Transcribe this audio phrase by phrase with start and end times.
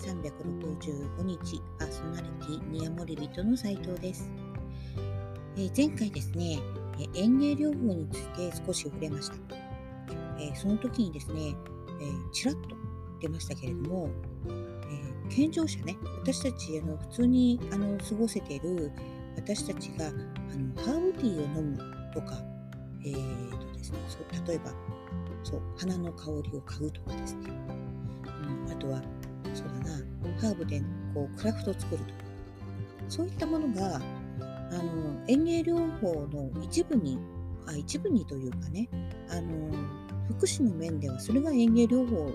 [0.00, 4.30] 365日パーソナリティニアモリビトの斉藤です、
[5.56, 6.58] えー、前回ですね、
[7.14, 9.34] え園芸療法について少し触れました、
[10.38, 11.54] えー、その時にですね、
[12.00, 12.76] えー、ちらっと
[13.20, 14.08] 出ましたけれども、
[15.28, 18.90] え健常者ね私たちあの普通にあの過ごせている
[19.36, 21.78] 私たちがあのハーブティーを飲む
[22.14, 22.38] とか、
[23.04, 24.72] えーとですね、そう例えば
[25.44, 27.50] そう花の香りを嗅ぐとかですね、
[28.66, 29.02] うん、あとは
[29.54, 29.96] そうだな
[30.40, 30.80] ハーブで
[31.14, 32.04] こうクラフトを作ると。
[32.04, 32.20] か
[33.08, 34.00] そういったものがあ
[34.74, 37.18] の園芸療法の一部に
[37.66, 38.88] あ一部にというかね
[39.28, 39.70] あの
[40.28, 42.32] 福祉の面ではそれが園芸療法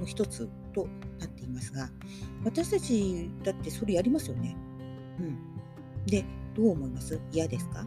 [0.00, 0.88] の一つと
[1.18, 1.90] なっていますが
[2.44, 4.56] 私たちだってそれやりますよね。
[5.20, 6.24] うん、で
[6.56, 7.20] どう思います？
[7.32, 7.86] 嫌ですか？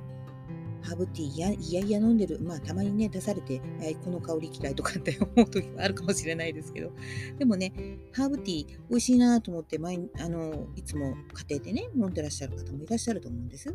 [0.92, 6.92] ハーブティーやいやいや飲んでる、まあたまにね出されて、えー、この香り嫌いとかって 思う時もあるかもしれないですけど、
[7.40, 7.72] でもね、
[8.12, 11.16] ハーブティー美味しいなと思って毎あのいつも
[11.48, 13.74] 家庭でね飲んでらっしゃる方もいらっしゃると思うんです。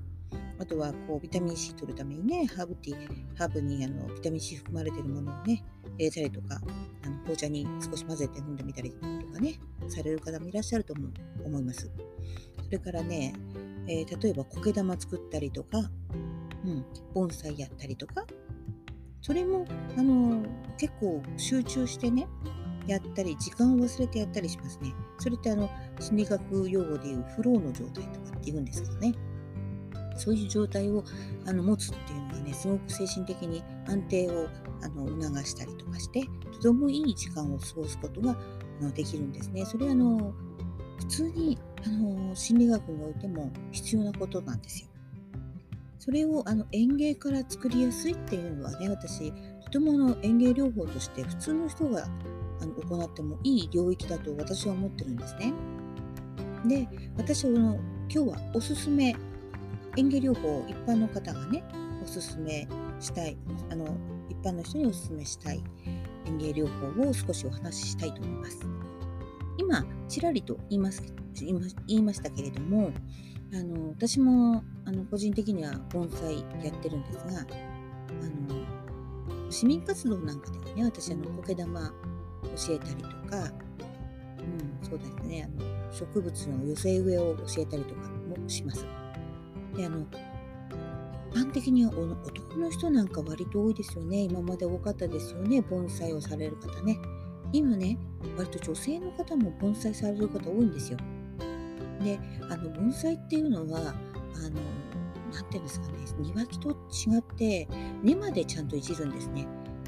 [0.59, 5.65] あとはこうビタミン C 取るためにね、ハーブティー、ハーブにあのビタミン C 含まれてるものをね、
[5.97, 6.61] 入れたりとか、
[7.03, 8.99] あの紅茶に少し混ぜて飲んでみたりと
[9.33, 10.95] かね、される方もいらっしゃると
[11.45, 11.91] 思います。
[12.63, 13.33] それからね、
[13.89, 15.91] えー、例えば苔玉作ったりとか、
[16.67, 18.27] うん、盆栽やったりとか。
[19.23, 19.67] それも
[19.99, 20.45] あの
[20.79, 22.29] 結構集中してね
[22.87, 24.95] やったり時間を忘れてやったりしますね。
[25.19, 29.15] それってあの心理学用語でいうフローの状態とかって言うんですけどね。
[30.17, 31.03] そういう状態を
[31.45, 34.49] あの持つっていうのはねすごく精神的に安定を
[34.83, 36.23] あの促したりとかして
[36.53, 38.39] とてもいい時間を過ごすことが
[38.81, 39.65] あのできるんですね。
[39.65, 40.33] それはあの
[40.99, 44.89] 普通にあの心理学においても必要なことなんですよ。
[46.07, 49.33] それをあの園芸から作りやすいっていうのはね私
[49.65, 52.05] とてもの園芸療法として普通の人が
[52.61, 55.53] あの行ってもいい領域だと私は思ってるんですね。
[56.65, 57.75] で私はの
[58.09, 59.17] 今日はおすすめ
[59.97, 61.65] 園芸療法一般の方がね
[62.05, 62.69] おすすめ
[63.01, 63.37] したい
[63.71, 63.87] あの
[64.29, 65.63] 一般の人におすすめしたい
[66.25, 68.61] 園芸療法を少しお話ししたいと思います。
[69.59, 71.03] 今ちらりと言います
[71.35, 71.49] 言
[71.89, 72.93] いましたけれども
[73.53, 83.53] あの私もあの個人的には盆栽やってるんですがあの市民活動なんかではね私あの苔玉教えたりとか、
[84.39, 88.01] うん、そうですねあの植物の寄せ植えを教えたりとか
[88.41, 88.87] もします。
[89.77, 90.07] であの
[91.33, 96.99] 一般的には男の人なんか割と多いですよね今まで多かったですよね盆栽をされる方ね
[97.53, 97.99] 今ね
[98.39, 100.99] 割と女性の方も盆栽される方多いんですよ。
[102.03, 102.19] で
[102.51, 103.83] あの盆栽っていうのはあ
[104.51, 104.61] の
[105.33, 107.69] 何て言うんですかね庭木と違って
[108.03, 109.47] 根までちゃんといじるんですね。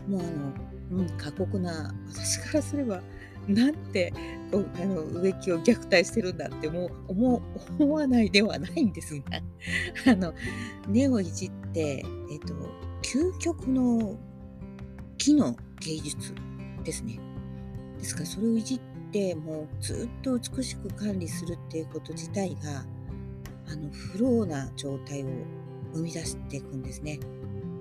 [0.09, 3.03] もうあの、うん、過酷な私からすれば
[3.47, 4.13] なんて
[4.51, 7.43] こうあの植木を虐待してるんだってもう思
[7.79, 9.23] 思わないではないんですが
[10.13, 10.35] あの
[10.89, 12.55] 根をいじって、えっと、
[13.03, 14.19] 究極の
[15.17, 16.35] 木の芸術
[16.85, 17.19] ですね。
[17.99, 18.81] ですからそれをいじっ
[19.13, 22.85] てもうずっと美しく管理するっていうこと自体が
[23.71, 25.27] あのフローな状態を
[25.95, 27.19] 生み出していくんですね。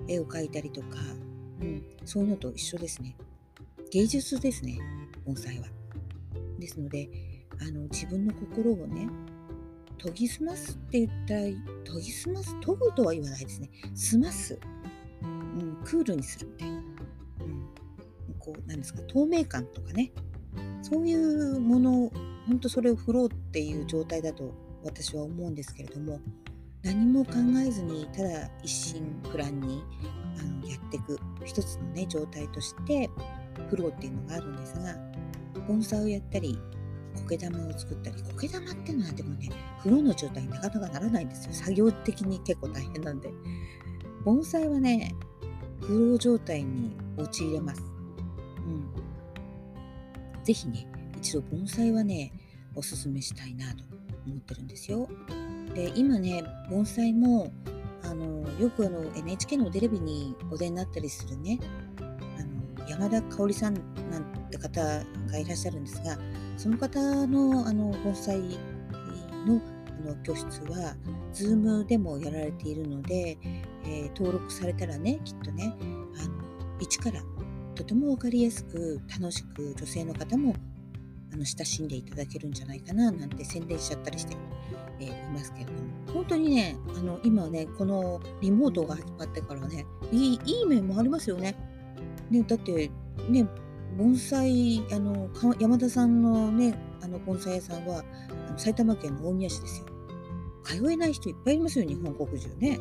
[0.06, 0.98] 絵を描いたりとか、
[1.60, 3.16] うん、そういうのと一緒ですね。
[3.90, 4.78] 芸術ですね、
[5.24, 5.66] 盆栽は。
[6.58, 7.08] ですので、
[7.60, 9.08] あの自分の心をね、
[9.98, 11.54] 研ぎ澄ますって言ったら、研
[12.00, 13.70] ぎ澄ます、研ぐとは言わないですね。
[13.94, 14.58] 澄ます。
[15.22, 16.77] うん、クールにするみたいな。
[18.52, 20.12] こう、なんですか、透明感とかね、
[20.82, 22.10] そういうもの
[22.46, 26.20] 本当それをフローっていう状態だと私は思うんですけれども
[26.82, 27.32] 何も考
[27.66, 29.82] えずにただ一心不乱に
[30.38, 33.10] あのやっていく一つのね状態として
[33.68, 34.96] フローっていうのがあるんですが
[35.66, 36.58] 盆栽をやったり
[37.16, 39.50] 苔玉を作ったり苔玉っていうのはでもね
[39.82, 41.52] フローの状態になかなかならないんですよ。
[41.52, 43.30] 作業的に結構大変なんで。
[44.24, 45.14] 盆栽はね
[45.80, 47.82] フロー状態に陥れます、
[50.48, 50.86] ぜひね、
[51.18, 52.32] 一度盆栽はね、
[52.74, 53.84] おすすめしたいなと
[54.26, 55.06] 思ってるんですよ。
[55.74, 57.52] で、今ね、盆栽も、
[58.02, 61.58] あの、よくあの NHK のテレビにお出になったりするね、
[62.00, 63.74] あの山田香織さん
[64.10, 64.82] なんて方
[65.30, 66.16] がいらっしゃるんですが、
[66.56, 68.38] その方のあの盆栽
[69.46, 69.60] の
[70.00, 70.96] あの教室は
[71.34, 73.36] Zoom でもやられているので、
[73.84, 75.76] えー、登録されたらねきっとね
[76.22, 76.42] あの
[76.80, 77.20] 一から
[77.78, 80.52] とても分かりやすく楽しく女性の方も
[81.32, 84.36] あの親しんでいただけるんじゃないかななんて宣伝しちゃったりして、
[84.98, 85.78] えー、いますけれども
[86.12, 91.54] 本当にねあの今ねこのリモートが始まってからねいいいい面もありますよね。
[92.30, 92.90] ねだって
[93.28, 93.46] ね
[93.96, 98.02] 盆栽あの山田さんのねあの盆栽屋さんは
[98.48, 99.86] あの埼玉県の大宮市ですよ。
[100.64, 102.78] 通えない人いっぱいいますよ、日本国中ね。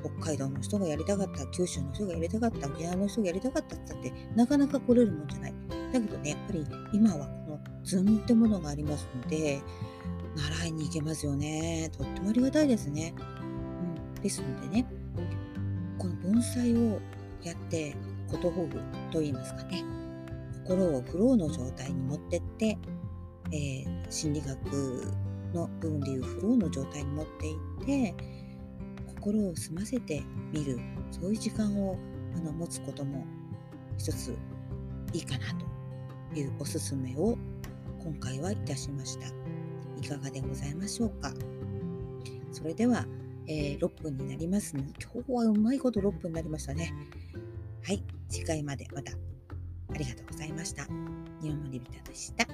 [0.00, 5.54] 北海道の人がやりたかった、九州の人がやりたかった、沖縄の人がやりたかったってってなかなか来れるもんじゃない。
[5.92, 9.60] だけどね、やっぱり今はこの Zoom ってものがありますので、
[10.36, 11.90] 習いに行けますよね。
[11.96, 13.14] とってもありがたいですね。
[14.16, 14.86] うん、ですのでね、
[15.98, 17.00] この盆栽を
[17.42, 17.96] やって
[18.30, 18.78] ことほぐ
[19.10, 19.84] と言いますかね、
[20.66, 22.78] 心をフローの状態に持ってって、
[23.52, 25.12] えー、心理学
[25.52, 28.14] の部分でいうフローの状態に持っていって
[29.20, 30.22] 心を澄ませて
[30.52, 30.78] みる
[31.10, 31.96] そういう時間を
[32.36, 33.24] あの持つことも
[33.98, 34.36] 一つ
[35.12, 35.46] いいかな
[36.32, 37.36] というおすすめを
[38.02, 39.26] 今回はいたしました
[40.00, 41.32] いかがでございましょうか
[42.52, 43.04] それでは、
[43.46, 46.94] えー、6分になりますね今日はうまいこと6分になりましたね
[47.84, 49.12] はい次回までまた
[49.94, 50.84] ありがとうございました。
[51.42, 52.46] 日本のリビタでした。